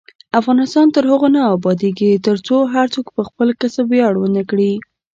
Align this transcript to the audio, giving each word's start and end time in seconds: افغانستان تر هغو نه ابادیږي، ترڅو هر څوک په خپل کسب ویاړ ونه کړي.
افغانستان 0.39 0.85
تر 0.95 1.03
هغو 1.11 1.27
نه 1.35 1.41
ابادیږي، 1.55 2.11
ترڅو 2.27 2.57
هر 2.73 2.85
څوک 2.93 3.07
په 3.15 3.21
خپل 3.29 3.47
کسب 3.61 3.85
ویاړ 3.89 4.13
ونه 4.17 4.43
کړي. 4.49 4.73